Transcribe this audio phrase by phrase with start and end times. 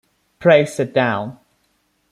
[0.39, 1.37] Pray sit down.